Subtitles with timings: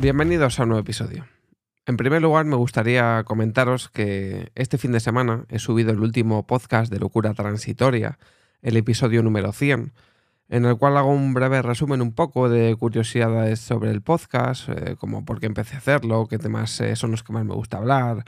[0.00, 1.26] Bienvenidos a un nuevo episodio.
[1.84, 6.46] En primer lugar, me gustaría comentaros que este fin de semana he subido el último
[6.46, 8.18] podcast de Locura Transitoria,
[8.62, 9.92] el episodio número 100,
[10.48, 14.96] en el cual hago un breve resumen un poco de curiosidades sobre el podcast, eh,
[14.98, 17.76] como por qué empecé a hacerlo, qué temas eh, son los que más me gusta
[17.76, 18.24] hablar,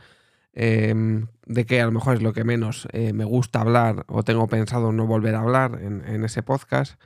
[0.53, 4.25] em, de qué a lo mejor es lo que menos eh, me gusta hablar o
[4.25, 7.01] tengo pensado no volver a hablar en, ese podcast,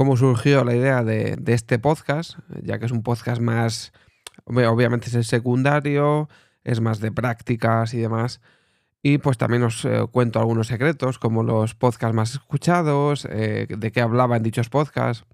[0.00, 3.92] cómo surgió la idea de, este podcast, ya que es un podcast más,
[4.46, 6.30] obviamente es el secundario,
[6.64, 8.40] es más de prácticas y demás.
[9.02, 13.92] Y pues también os eh, cuento algunos secretos, como los podcasts más escuchados, eh, de
[13.92, 15.26] qué hablaba en dichos podcasts.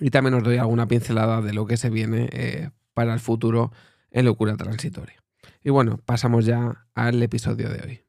[0.00, 3.70] Y también os doy alguna pincelada de lo que se viene eh, para el futuro
[4.10, 5.22] en locura transitoria.
[5.62, 8.03] Y bueno, pasamos ya al episodio de hoy.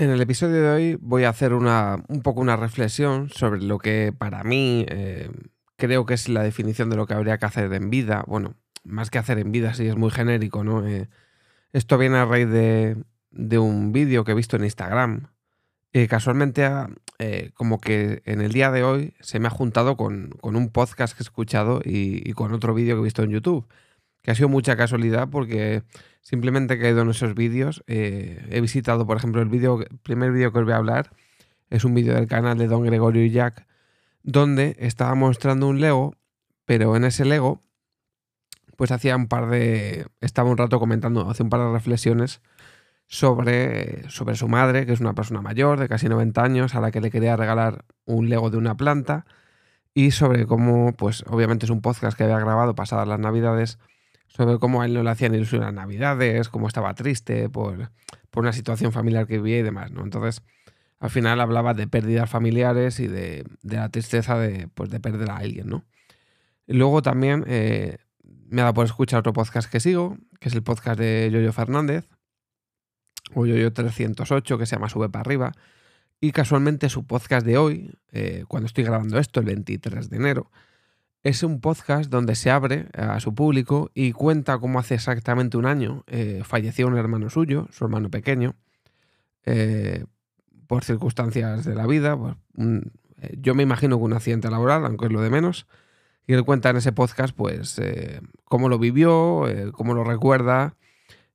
[0.00, 3.78] En el episodio de hoy voy a hacer una, un poco una reflexión sobre lo
[3.78, 4.86] que para mí
[5.76, 8.24] creo que es la definición de lo que habría que hacer en vida.
[8.26, 10.82] Bueno, más que hacer en vida, sí es muy genérico, ¿no?
[11.74, 15.26] Esto viene a raíz de, un vídeo que he visto en Instagram.
[15.92, 19.98] Y casualmente, ah, eh, como que en el día de hoy se me ha juntado
[19.98, 23.68] con, un podcast que he escuchado y, con otro vídeo que he visto en YouTube.
[24.22, 25.82] Que ha sido mucha casualidad porque
[26.20, 27.82] simplemente he caído en esos vídeos.
[27.86, 31.10] Eh, he visitado, por ejemplo, el vídeo, primer vídeo que os voy a hablar.
[31.70, 33.66] Es un vídeo del canal de Don Gregorio y Jack,
[34.22, 36.14] donde estaba mostrando un Lego,
[36.64, 37.62] pero en ese Lego
[38.80, 40.06] pues hacía un par de.
[40.22, 42.40] Estaba un rato comentando, hace un par de reflexiones
[43.08, 46.90] sobre, sobre su madre, que es una persona mayor, de casi 90 años, a la
[46.90, 49.26] que le quería regalar un Lego de una planta.
[49.92, 53.78] Y sobre cómo, pues obviamente es un podcast que había grabado pasadas las Navidades,
[54.30, 57.90] sobre cómo a él no le hacían ilusión las Navidades, cómo estaba triste por,
[58.30, 60.02] por una situación familiar que vivía y demás, ¿no?
[60.02, 60.42] Entonces,
[60.98, 65.30] al final hablaba de pérdidas familiares y de, de la tristeza de, pues, de perder
[65.30, 65.84] a alguien, ¿no?
[66.66, 70.62] Luego también eh, me ha dado por escuchar otro podcast que sigo, que es el
[70.62, 72.08] podcast de Yoyo Fernández,
[73.34, 75.52] o Yoyo 308, que se llama Sube para arriba.
[76.20, 80.50] Y casualmente su podcast de hoy, eh, cuando estoy grabando esto, el 23 de enero,
[81.22, 85.66] es un podcast donde se abre a su público y cuenta cómo hace exactamente un
[85.66, 88.54] año eh, falleció un hermano suyo, su hermano pequeño,
[89.44, 90.04] eh,
[90.66, 92.16] por circunstancias de la vida.
[92.16, 92.36] Pues,
[93.38, 95.66] yo me imagino que un accidente laboral, aunque es lo de menos.
[96.26, 100.76] Y él cuenta en ese podcast, pues, eh, cómo lo vivió, eh, cómo lo recuerda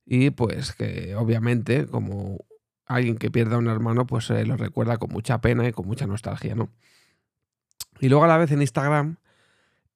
[0.06, 2.44] y, pues, que obviamente, como
[2.86, 5.86] alguien que pierda a un hermano, pues eh, lo recuerda con mucha pena y con
[5.86, 6.70] mucha nostalgia, ¿no?
[8.00, 9.16] Y luego a la vez en Instagram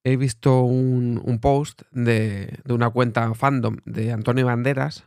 [0.05, 5.05] he visto un, post de, de, una cuenta fandom de Antonio Banderas,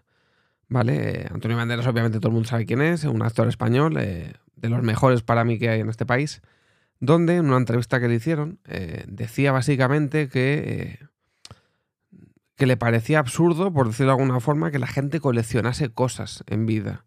[0.67, 1.27] ¿vale?
[1.31, 5.21] Antonio Banderas obviamente todo el mundo sabe quién es, un actor español, de los mejores
[5.21, 6.41] para mí que hay en este país
[7.03, 11.07] donde en una entrevista que le hicieron eh, decía básicamente que, eh,
[12.55, 16.65] que le parecía absurdo, por decirlo de alguna forma, que la gente coleccionase cosas en
[16.65, 17.03] vida.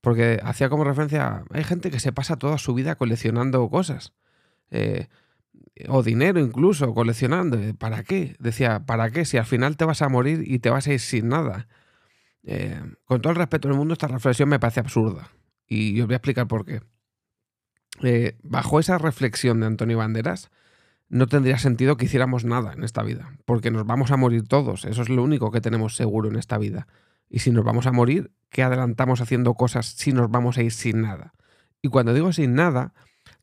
[0.00, 4.14] Porque hacía como referencia, hay gente que se pasa toda su vida coleccionando cosas.
[4.70, 5.08] Eh,
[5.88, 7.58] o dinero incluso, coleccionando.
[7.78, 8.36] ¿Para qué?
[8.38, 9.24] Decía, ¿para qué?
[9.24, 11.68] Si al final te vas a morir y te vas a ir sin nada.
[13.04, 15.30] con todo el respeto del mundo, esta reflexión me parece absurda.
[15.66, 16.80] Y os voy a explicar por qué.
[18.02, 20.50] Eh, bajo esa reflexión de Antonio Banderas,
[21.08, 24.84] no tendría sentido que hiciéramos nada en esta vida, porque nos vamos a morir todos,
[24.84, 26.88] eso es lo único que tenemos seguro en esta vida.
[27.28, 30.72] Y si nos vamos a morir, ¿qué adelantamos haciendo cosas si nos vamos a ir
[30.72, 31.34] sin nada?
[31.82, 32.94] Y cuando digo sin nada,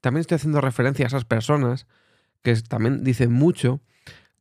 [0.02, 1.88] también estoy haciendo referencia a esas personas
[2.42, 3.82] que también dicen mucho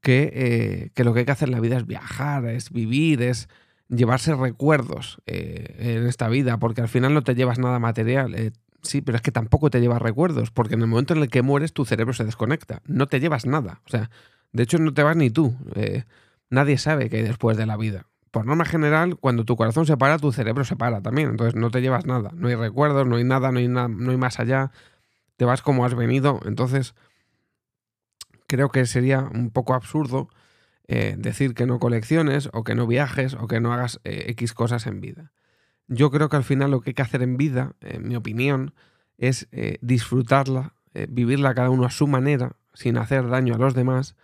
[0.01, 3.23] que, eh, que lo que hay que hacer en la vida es viajar, es vivir,
[3.23, 3.49] es
[3.89, 8.53] llevarse recuerdos eh, en esta vida, porque al final no te llevas nada material.
[8.83, 11.43] Sí, pero es que tampoco te llevas recuerdos, porque en el momento en el que
[11.43, 12.81] mueres tu cerebro se desconecta.
[12.87, 13.81] No te llevas nada.
[13.87, 14.11] O sea,
[14.53, 15.55] de hecho no te vas ni tú.
[15.75, 16.05] Eh,
[16.49, 18.07] nadie sabe qué hay después de la vida.
[18.31, 21.31] Por norma general, cuando tu corazón se para, tu cerebro se para también.
[21.31, 22.31] Entonces no te llevas nada.
[22.35, 24.71] No hay recuerdos, no hay nada, no hay, no hay más allá.
[25.37, 26.41] Te vas como has venido.
[26.47, 26.95] Entonces,
[28.51, 30.29] creo que sería un poco absurdo
[30.89, 34.55] eh, decir que no colecciones o que no viajes o que no hagas eh, X
[34.55, 35.31] cosas en vida.
[35.87, 38.75] Yo creo que al final lo que hay que hacer en vida, en mi opinión,
[39.19, 40.75] es eh, disfrutarla,
[41.09, 44.17] vivirla cada uno a su manera, sin hacer daño a los demás,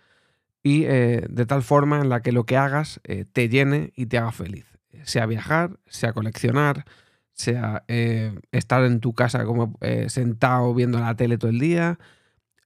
[0.61, 2.99] y de tal forma en la que lo que hagas
[3.31, 4.65] te llene y te haga feliz.
[5.03, 6.83] Sea viajar, sea coleccionar,
[7.31, 11.99] sea estar en tu casa como sentado viendo la tele todo el día,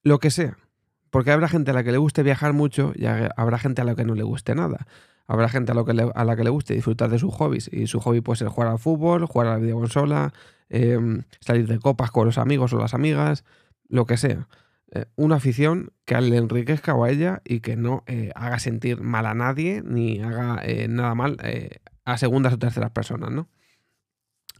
[0.02, 0.56] lo que sea.
[1.12, 3.94] Porque habrá gente a la que le guste viajar mucho y habrá gente a la
[3.94, 4.86] que no le guste nada.
[5.26, 8.38] Habrá gente a, la que le guste disfrutar de sus hobbies y su hobby puede
[8.38, 10.32] ser jugar al fútbol, jugar a la videoconsola,
[10.70, 13.44] em, salir de copas con los amigos o las amigas,
[13.90, 14.48] lo que sea.
[14.94, 19.00] eh, una afición que le enriquezca o a ella y que no eh, haga sentir
[19.02, 21.38] mal a nadie ni haga eh, nada mal
[22.04, 23.48] a segundas o terceras personas, ¿no?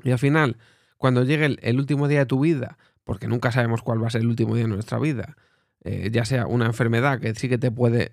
[0.04, 0.58] Y al final,
[0.98, 4.20] cuando llegue el, último día de tu vida, porque nunca sabemos cuál va a ser
[4.20, 5.36] el último día de nuestra vida,
[5.84, 8.12] ya sea una enfermedad que sí que te puede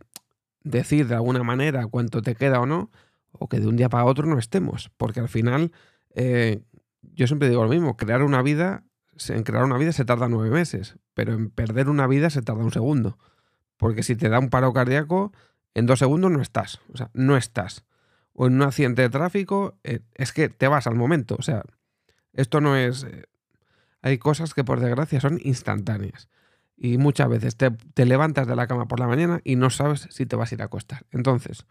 [0.63, 2.89] decir de alguna manera cuánto te queda o no,
[3.31, 5.71] o que de un día para otro no estemos, porque al final,
[6.15, 8.83] yo siempre digo lo mismo, crear una vida
[9.27, 12.63] en crear una vida se tarda nueve meses, pero en perder una vida se tarda
[12.63, 13.17] un segundo.
[13.77, 15.33] Porque si te da un paro cardíaco,
[15.73, 16.79] en dos segundos no estás.
[16.93, 17.83] O sea, no estás.
[18.33, 21.35] O en un accidente de tráfico, eh, es que te vas al momento.
[21.37, 21.63] O sea,
[22.33, 23.03] esto no es...
[23.03, 23.25] Eh,
[24.01, 26.29] hay cosas que por desgracia son instantáneas.
[26.81, 30.25] Y muchas veces te, levantas de la cama por la mañana y no sabes si
[30.25, 31.05] te vas a ir a acostar.
[31.11, 31.65] Entonces,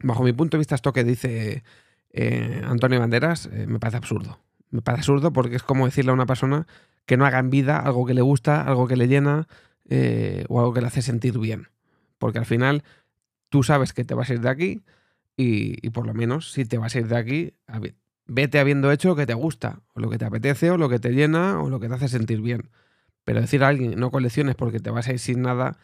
[0.00, 1.62] bajo mi punto de vista, esto que dice
[2.10, 4.40] eh, Antonio Banderas me parece absurdo.
[4.70, 6.66] Me parece absurdo porque es como decirle a una persona
[7.06, 9.46] que no haga en vida algo que le gusta, algo que le llena
[9.88, 11.68] eh, o algo que le hace sentir bien.
[12.18, 12.82] Porque al final
[13.48, 14.82] tú sabes que te vas a ir de aquí
[15.36, 17.54] y, por lo menos si te vas a ir de aquí,
[18.26, 20.98] vete habiendo hecho lo que te gusta, o lo que te apetece, o lo que
[20.98, 22.70] te llena, o lo que te hace sentir bien.
[23.24, 25.78] Pero decir a alguien no colecciones porque te vas a ir sin nada,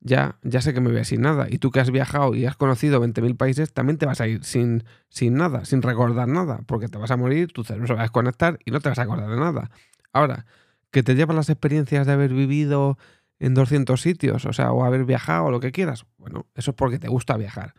[0.00, 1.46] ya, ya sé que me voy a ir sin nada.
[1.48, 4.44] Y tú que has viajado y has conocido 20.000 países, también te vas a ir
[4.44, 8.00] sin, sin nada, sin recordar nada, porque te vas a morir, tu cerebro se va
[8.00, 9.70] a desconectar y no te vas a acordar de nada.
[10.12, 10.46] Ahora,
[10.90, 12.98] que te llevan las experiencias de haber vivido
[13.38, 16.76] en 200 sitios, o sea, o haber viajado o lo que quieras, bueno, eso es
[16.76, 17.74] porque te gusta viajar.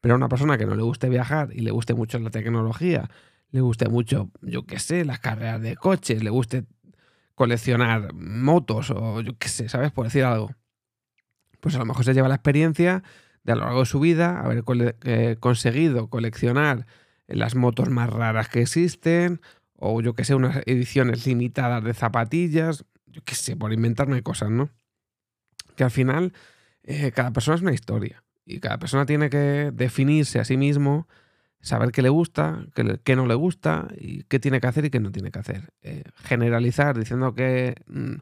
[0.00, 3.08] Pero a una persona que no le guste viajar y le guste mucho la tecnología,
[3.50, 6.64] le guste mucho, yo qué sé, las carreras de coches, le guste
[7.34, 9.92] coleccionar motos o yo qué sé, ¿sabes?
[9.92, 10.50] Por decir algo
[11.64, 13.02] pues a lo mejor se lleva la experiencia
[13.42, 14.62] de a lo largo de su vida haber
[15.04, 16.86] eh, conseguido coleccionar
[17.26, 19.40] las motos más raras que existen,
[19.72, 24.50] o yo que sé, unas ediciones limitadas de zapatillas, yo qué sé, por inventarme cosas,
[24.50, 24.68] ¿no?
[25.74, 26.34] Que al final
[26.82, 31.08] eh, cada persona es una historia y cada persona tiene que definirse a sí mismo,
[31.64, 32.66] saber qué le gusta,
[33.04, 35.72] qué, no le gusta y qué tiene que hacer y qué no tiene que hacer.
[35.82, 37.74] Eh, generalizar diciendo que...
[37.86, 38.16] Mm,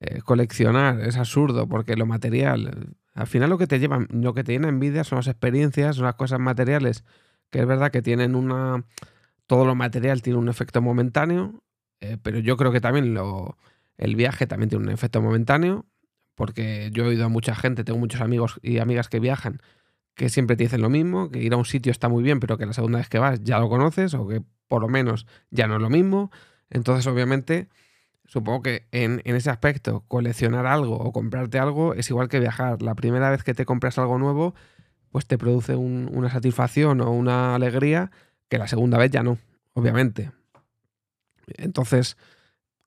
[0.00, 4.44] eh, coleccionar es absurdo porque lo material, al final lo que te lleva, lo que
[4.44, 7.04] te llena envidia son las experiencias, son las cosas materiales,
[7.50, 8.84] que es verdad que tienen una,
[9.46, 11.62] todo lo material tiene un efecto momentáneo,
[12.00, 13.56] eh, pero yo creo que también lo,
[13.96, 15.86] el viaje también tiene un efecto momentáneo,
[16.34, 19.62] porque yo he oído a mucha gente, tengo muchos amigos y amigas que viajan,
[20.14, 22.58] que siempre te dicen lo mismo, que ir a un sitio está muy bien, pero
[22.58, 25.66] que la segunda vez que vas ya lo conoces o que por lo menos ya
[25.66, 26.30] no es lo mismo.
[26.70, 27.68] Entonces, obviamente,
[28.26, 32.80] Supongo que en, ese aspecto, coleccionar algo o comprarte algo es igual que viajar.
[32.80, 34.54] La primera vez que te compras algo nuevo,
[35.10, 38.10] pues te produce una satisfacción o una alegría
[38.48, 39.38] que la segunda vez ya no,
[39.74, 40.32] obviamente.
[41.58, 42.16] Entonces,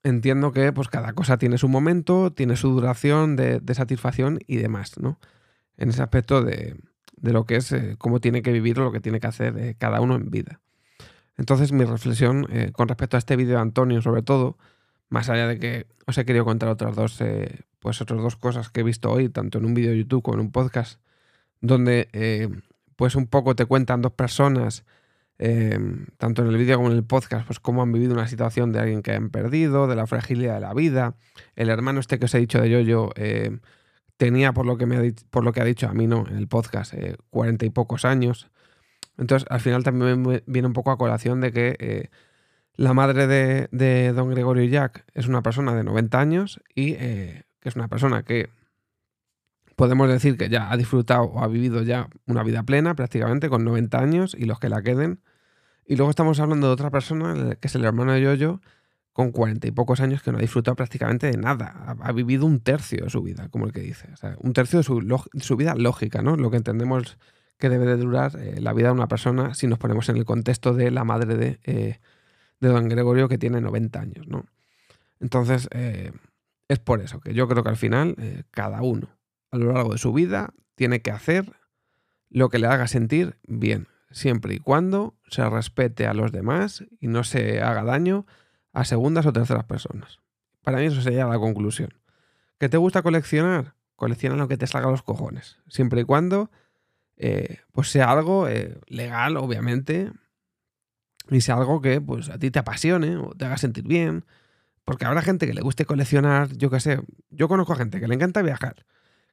[0.02, 4.98] entiendo que pues, cada cosa tiene su momento, tiene su duración de, satisfacción y demás,
[4.98, 5.20] ¿no?
[5.76, 6.76] En ese aspecto de,
[7.22, 10.00] lo que es eh, cómo tiene que vivir lo que tiene que hacer eh, cada
[10.00, 10.60] uno en vida.
[11.36, 14.56] Entonces, mi reflexión eh, con respecto a este vídeo de Antonio, sobre todo,
[15.08, 17.22] más allá de que os he querido contar otras dos,
[17.78, 20.34] pues otras dos cosas que he visto hoy, tanto en un vídeo de YouTube como
[20.36, 21.00] en un podcast,
[21.60, 22.08] donde
[22.96, 24.84] pues un poco te cuentan dos personas,
[25.38, 28.80] tanto en el vídeo como en el podcast, pues cómo han vivido una situación de
[28.80, 31.14] alguien que han perdido, de la fragilidad de la vida.
[31.56, 33.12] El hermano este que os he dicho de Yoyo
[34.18, 36.36] tenía, por lo, que me ha por lo que ha dicho a mí, no, en
[36.36, 36.92] el podcast,
[37.30, 38.50] cuarenta y pocos años.
[39.16, 42.10] Entonces, al final también viene un poco a colación de que
[42.78, 47.68] la madre de, don Gregorio Jack es una persona de 90 años y eh, que
[47.68, 48.50] es una persona que
[49.74, 53.64] podemos decir que ya ha disfrutado o ha vivido ya una vida plena prácticamente con
[53.64, 55.20] 90 años y los que la queden.
[55.86, 58.60] Y luego estamos hablando de otra persona, que es el hermano de Yoyo,
[59.18, 61.96] con 40 y pocos años que no ha disfrutado prácticamente de nada.
[62.00, 64.06] Ha, vivido un tercio de su vida, como el que dice.
[64.38, 66.36] un tercio de su, vida lógica, ¿no?
[66.36, 67.18] Lo que entendemos
[67.58, 70.24] que debe de durar eh, la vida de una persona si nos ponemos en el
[70.24, 71.58] contexto de la madre de...
[71.64, 71.98] Eh,
[72.60, 74.46] de don Gregorio que tiene 90 años, ¿no?
[75.18, 76.12] Entonces, eh,
[76.68, 78.14] es por eso que yo creo que al final
[78.52, 79.08] cada uno
[79.50, 81.52] a lo largo de su vida tiene que hacer
[82.30, 87.08] lo que le haga sentir bien, siempre y cuando se respete a los demás y
[87.08, 88.26] no se haga daño
[88.72, 90.18] a segundas o terceras personas.
[90.62, 91.94] Para mí eso sería la conclusión.
[92.58, 93.74] ¿Que te gusta coleccionar?
[93.96, 96.50] Colecciona lo que te salga a los cojones, siempre y cuando
[97.16, 98.46] eh, pues sea algo
[98.86, 100.12] legal, obviamente,
[101.30, 104.24] y sea algo que pues a ti te apasione o te haga sentir bien.
[104.84, 108.08] Porque habrá gente que le guste coleccionar, yo qué sé, yo conozco a gente que
[108.08, 108.86] le encanta viajar,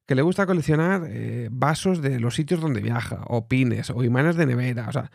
[0.06, 4.36] que le gusta coleccionar eh, vasos de los sitios donde viaja, o pines, o imanes
[4.36, 5.12] de nevera, o sea,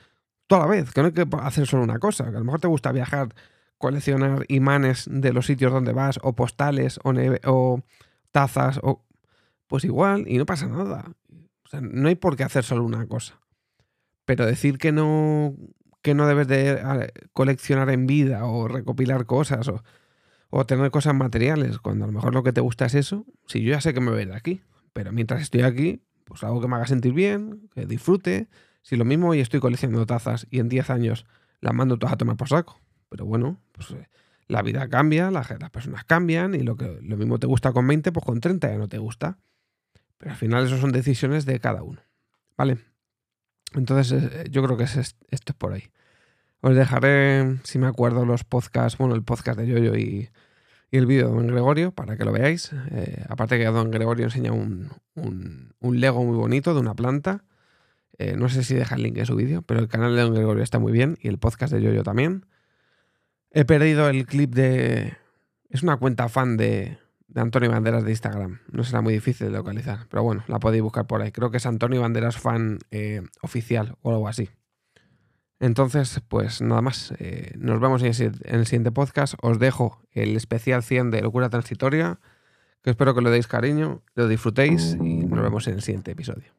[0.46, 2.58] toda la vez, que no hay que hacer solo una cosa, que a lo mejor
[2.58, 3.34] te gusta viajar,
[3.80, 7.14] coleccionar imanes de los sitios donde vas, o postales, o,
[7.46, 7.82] o
[8.30, 9.06] tazas, o
[9.68, 11.12] pues igual, y no pasa nada.
[11.64, 13.40] O sea, no hay por qué hacer solo una cosa.
[14.26, 15.56] Pero decir que no,
[16.02, 19.82] que no debes de coleccionar en vida o recopilar cosas o,
[20.50, 23.62] o, tener cosas materiales, cuando a lo mejor lo que te gusta es eso, si
[23.62, 24.60] yo ya sé que me voy de aquí,
[24.92, 28.50] pero mientras estoy aquí, pues algo que me haga sentir bien, que disfrute.
[28.82, 31.24] Si lo mismo hoy estoy coleccionando tazas y en 10 años
[31.62, 32.78] las mando todas a tomar por saco.
[33.10, 34.08] Pero bueno, pues eh,
[34.46, 38.10] la vida cambia, las, personas cambian y lo que lo mismo te gusta con 20,
[38.12, 39.36] pues con 30 ya no te gusta.
[40.16, 42.00] Pero al final eso son decisiones de cada uno.
[42.56, 42.78] ¿Vale?
[43.74, 45.90] Entonces eh, yo creo que es, esto es por ahí.
[46.62, 50.30] Os dejaré, si me acuerdo, los podcasts, bueno, el podcast de Yoyo y,
[50.90, 52.70] y el vídeo de Don Gregorio para que lo veáis.
[52.90, 57.44] Eh, aparte que Don Gregorio enseña un, un, un, Lego muy bonito de una planta.
[58.18, 60.34] Eh, no sé si deja el link en su vídeo, pero el canal de Don
[60.34, 62.44] Gregorio está muy bien y el podcast de Yoyo también.
[63.52, 65.16] He perdido el clip de...
[65.68, 66.98] Es una cuenta fan de,
[67.30, 68.60] de Antonio Banderas de Instagram.
[68.70, 71.32] No será muy difícil de localizar, pero bueno, la podéis buscar por ahí.
[71.32, 74.50] Creo que es Antonio Banderas fan eh, oficial o algo así.
[75.60, 77.12] Entonces, pues nada más.
[77.18, 78.08] Eh, nos vemos en
[78.44, 79.34] el, siguiente podcast.
[79.42, 82.18] Os dejo el especial 100 de Locura Transitoria,
[82.82, 86.50] que espero que lo deis cariño, lo disfrutéis y nos vemos en el siguiente episodio.